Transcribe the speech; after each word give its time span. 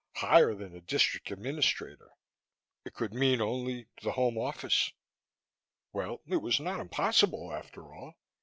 Higher 0.15 0.55
than 0.55 0.75
a 0.75 0.81
District 0.81 1.29
Administrator! 1.29 2.09
It 2.85 2.95
could 2.95 3.13
mean 3.13 3.39
only 3.39 3.85
the 4.01 4.13
Home 4.13 4.35
Office. 4.35 4.91
Well, 5.93 6.21
it 6.25 6.37
was 6.41 6.59
not 6.59 6.79
impossible, 6.79 7.53
after 7.53 7.93
all. 7.93 8.15